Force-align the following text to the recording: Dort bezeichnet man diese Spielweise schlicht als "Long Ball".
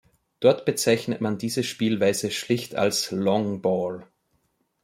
Dort 0.39 0.65
bezeichnet 0.65 1.21
man 1.21 1.37
diese 1.37 1.63
Spielweise 1.63 2.31
schlicht 2.31 2.73
als 2.73 3.11
"Long 3.11 3.61
Ball". 3.61 4.07